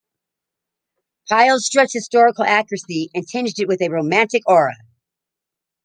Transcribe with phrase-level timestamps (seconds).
[1.29, 4.73] Pyle stressed historical accuracy and tinged it with a romantic aura.